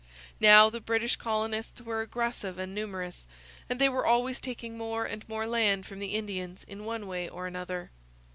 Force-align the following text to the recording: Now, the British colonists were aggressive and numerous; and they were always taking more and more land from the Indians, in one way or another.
Now, 0.39 0.71
the 0.71 0.81
British 0.81 1.15
colonists 1.15 1.79
were 1.79 2.01
aggressive 2.01 2.57
and 2.57 2.73
numerous; 2.73 3.27
and 3.69 3.77
they 3.79 3.87
were 3.87 4.03
always 4.03 4.41
taking 4.41 4.75
more 4.75 5.05
and 5.05 5.23
more 5.29 5.45
land 5.45 5.85
from 5.85 5.99
the 5.99 6.15
Indians, 6.15 6.63
in 6.63 6.85
one 6.85 7.05
way 7.05 7.29
or 7.29 7.45
another. 7.45 7.91